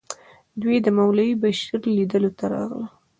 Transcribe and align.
دوی 0.61 0.77
د 0.81 0.87
مولوي 0.97 1.31
بشیر 1.41 1.81
لیدلو 1.95 2.31
ته 2.37 2.45
راغلل. 2.53 2.85